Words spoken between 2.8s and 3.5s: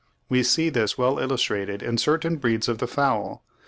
fowl.